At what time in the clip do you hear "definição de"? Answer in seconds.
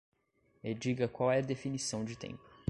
1.43-2.15